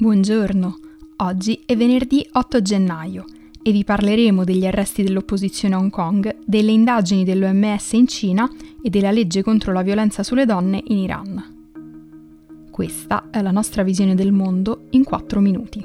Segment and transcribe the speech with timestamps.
[0.00, 0.78] Buongiorno,
[1.16, 3.26] oggi è venerdì 8 gennaio
[3.62, 8.50] e vi parleremo degli arresti dell'opposizione a Hong Kong, delle indagini dell'OMS in Cina
[8.82, 12.68] e della legge contro la violenza sulle donne in Iran.
[12.70, 15.84] Questa è la nostra visione del mondo in 4 minuti.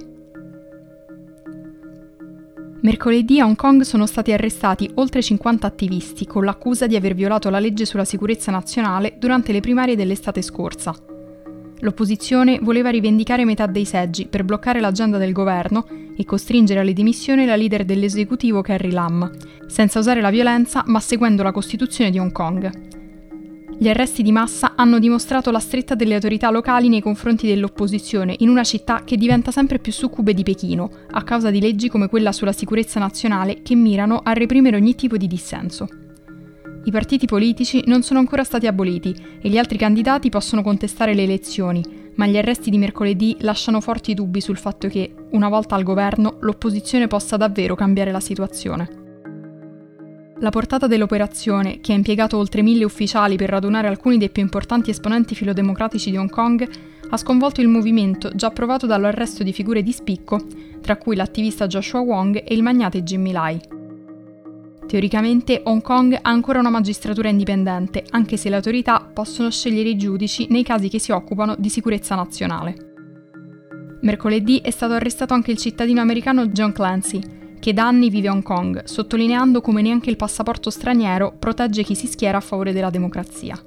[2.83, 7.49] Mercoledì a Hong Kong sono stati arrestati oltre 50 attivisti con l'accusa di aver violato
[7.49, 10.95] la legge sulla sicurezza nazionale durante le primarie dell'estate scorsa
[11.85, 15.85] L'opposizione voleva rivendicare metà dei seggi per bloccare l'agenda del governo
[16.17, 19.29] e costringere alle dimissioni la leader dell'esecutivo Carrie Lam,
[19.67, 22.71] senza usare la violenza ma seguendo la Costituzione di Hong Kong.
[23.77, 28.49] Gli arresti di massa hanno dimostrato la stretta delle autorità locali nei confronti dell'opposizione in
[28.49, 32.31] una città che diventa sempre più succube di Pechino, a causa di leggi come quella
[32.31, 35.87] sulla sicurezza nazionale che mirano a reprimere ogni tipo di dissenso.
[36.85, 41.23] I partiti politici non sono ancora stati aboliti e gli altri candidati possono contestare le
[41.23, 45.81] elezioni, ma gli arresti di mercoledì lasciano forti dubbi sul fatto che, una volta al
[45.81, 49.03] governo, l'opposizione possa davvero cambiare la situazione.
[50.39, 54.91] La portata dell'operazione, che ha impiegato oltre mille ufficiali per radunare alcuni dei più importanti
[54.91, 56.69] esponenti filodemocratici di Hong Kong,
[57.09, 60.39] ha sconvolto il movimento già provato dall'arresto di figure di spicco,
[60.81, 63.84] tra cui l'attivista Joshua Wong e il magnate Jimmy Lai.
[64.87, 69.97] Teoricamente Hong Kong ha ancora una magistratura indipendente, anche se le autorità possono scegliere i
[69.97, 72.93] giudici nei casi che si occupano di sicurezza nazionale.
[74.01, 77.19] Mercoledì è stato arrestato anche il cittadino americano John Clancy,
[77.59, 81.95] che da anni vive a Hong Kong, sottolineando come neanche il passaporto straniero protegge chi
[81.95, 83.59] si schiera a favore della democrazia.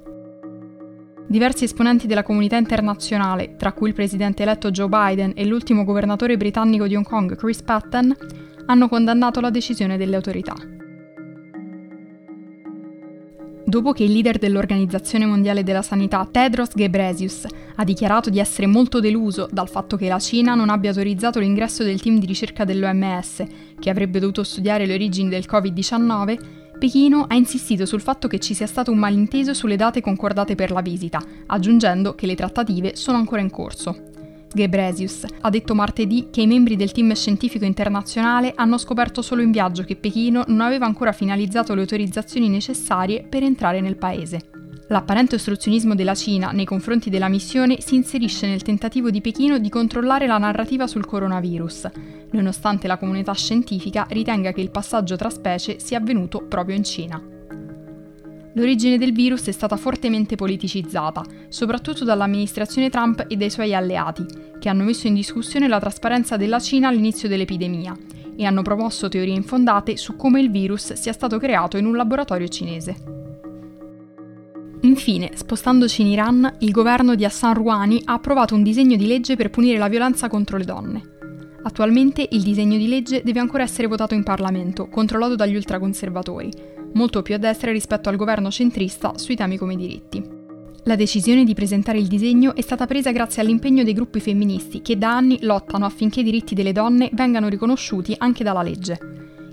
[1.27, 6.37] Diversi esponenti della comunità internazionale, tra cui il presidente eletto Joe Biden e l'ultimo governatore
[6.37, 8.15] britannico di Hong Kong Chris Patten,
[8.67, 10.55] hanno condannato la decisione delle autorità.
[13.69, 18.99] Dopo che il leader dell'Organizzazione Mondiale della Sanità, Tedros Ghebreyesus, ha dichiarato di essere molto
[18.99, 23.43] deluso dal fatto che la Cina non abbia autorizzato l'ingresso del team di ricerca dell'OMS,
[23.79, 28.55] che avrebbe dovuto studiare le origini del Covid-19, Pechino ha insistito sul fatto che ci
[28.55, 33.17] sia stato un malinteso sulle date concordate per la visita, aggiungendo che le trattative sono
[33.17, 34.08] ancora in corso.
[34.53, 39.51] Ghebreyesus ha detto martedì che i membri del team scientifico internazionale hanno scoperto solo in
[39.51, 44.49] viaggio che Pechino non aveva ancora finalizzato le autorizzazioni necessarie per entrare nel paese.
[44.87, 49.69] L'apparente ostruzionismo della Cina nei confronti della missione si inserisce nel tentativo di Pechino di
[49.69, 51.89] controllare la narrativa sul coronavirus,
[52.31, 57.38] nonostante la comunità scientifica ritenga che il passaggio tra specie sia avvenuto proprio in Cina.
[58.59, 64.25] L'origine del virus è stata fortemente politicizzata, soprattutto dall'amministrazione Trump e dai suoi alleati,
[64.59, 67.97] che hanno messo in discussione la trasparenza della Cina all'inizio dell'epidemia
[68.35, 72.49] e hanno promosso teorie infondate su come il virus sia stato creato in un laboratorio
[72.49, 72.95] cinese.
[74.81, 79.37] Infine, spostandoci in Iran, il governo di Hassan Rouhani ha approvato un disegno di legge
[79.37, 81.03] per punire la violenza contro le donne.
[81.63, 87.21] Attualmente il disegno di legge deve ancora essere votato in Parlamento, controllato dagli ultraconservatori, molto
[87.21, 90.37] più a destra rispetto al governo centrista sui temi come i diritti.
[90.83, 94.97] La decisione di presentare il disegno è stata presa grazie all'impegno dei gruppi femministi che
[94.97, 98.97] da anni lottano affinché i diritti delle donne vengano riconosciuti anche dalla legge.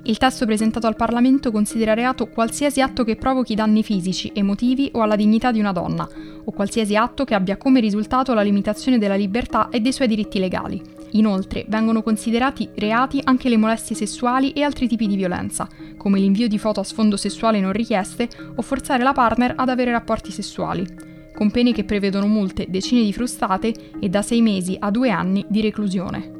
[0.04, 5.00] Il testo presentato al Parlamento considera reato qualsiasi atto che provochi danni fisici, emotivi o
[5.00, 6.08] alla dignità di una donna,
[6.44, 10.38] o qualsiasi atto che abbia come risultato la limitazione della libertà e dei suoi diritti
[10.38, 10.80] legali.
[11.12, 16.48] Inoltre vengono considerati reati anche le molestie sessuali e altri tipi di violenza, come l'invio
[16.48, 20.86] di foto a sfondo sessuale non richieste o forzare la partner ad avere rapporti sessuali,
[21.34, 25.44] con pene che prevedono multe, decine di frustate e da sei mesi a due anni
[25.48, 26.32] di reclusione.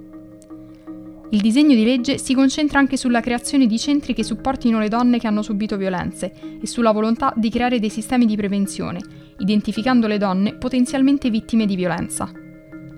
[1.30, 5.18] Il disegno di legge si concentra anche sulla creazione di centri che supportino le donne
[5.18, 9.00] che hanno subito violenze e sulla volontà di creare dei sistemi di prevenzione,
[9.38, 12.30] identificando le donne potenzialmente vittime di violenza.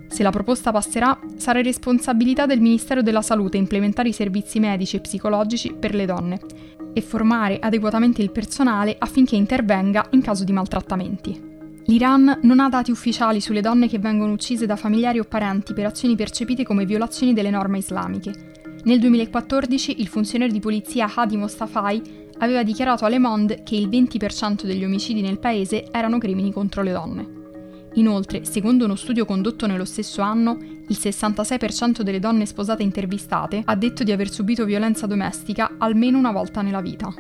[0.09, 5.01] Se la proposta passerà, sarà responsabilità del Ministero della Salute implementare i servizi medici e
[5.01, 6.41] psicologici per le donne
[6.93, 11.47] e formare adeguatamente il personale affinché intervenga in caso di maltrattamenti.
[11.85, 15.87] L'Iran non ha dati ufficiali sulle donne che vengono uccise da familiari o parenti per
[15.87, 18.53] azioni percepite come violazioni delle norme islamiche.
[18.85, 23.89] Nel 2014 il funzionario di polizia Hadi Mostafai aveva dichiarato a Le Monde che il
[23.89, 27.38] 20% degli omicidi nel paese erano crimini contro le donne.
[27.95, 33.75] Inoltre, secondo uno studio condotto nello stesso anno, il 66% delle donne sposate intervistate ha
[33.75, 37.13] detto di aver subito violenza domestica almeno una volta nella vita.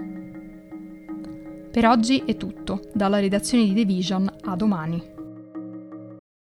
[1.70, 5.16] Per oggi è tutto, dalla redazione di The Vision a domani.